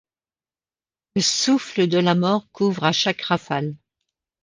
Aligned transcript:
Le 1.15 1.21
souffle 1.21 1.85
de 1.87 1.99
la 1.99 2.15
mort 2.15 2.49
couvre 2.51 2.85
à 2.85 2.91
chaque 2.91 3.21
rafale 3.21 3.75